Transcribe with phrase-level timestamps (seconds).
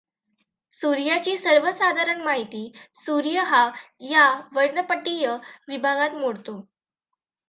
[0.73, 2.71] सूर्याची सर्वसाधारण माहिती
[2.95, 3.69] सूर्य हा
[4.01, 5.27] या वर्णपटीय
[5.67, 6.59] विभागात मोडतो.